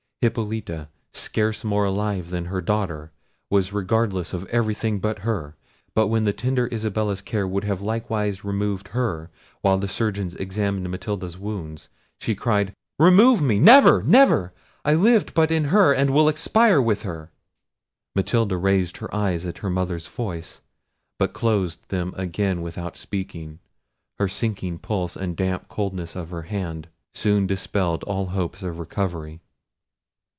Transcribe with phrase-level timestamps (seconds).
[0.23, 3.11] Hippolita, scarce more alive than her daughter,
[3.49, 5.55] was regardless of everything but her;
[5.95, 10.91] but when the tender Isabella's care would have likewise removed her, while the surgeons examined
[10.91, 11.87] Matilda's wound,
[12.19, 13.59] she cried, "Remove me!
[13.59, 14.53] never, never!
[14.85, 17.31] I lived but in her, and will expire with her."
[18.15, 20.61] Matilda raised her eyes at her mother's voice,
[21.17, 23.57] but closed them again without speaking.
[24.19, 28.77] Her sinking pulse and the damp coldness of her hand soon dispelled all hopes of
[28.77, 29.41] recovery.